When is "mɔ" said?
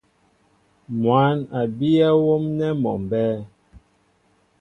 2.83-2.91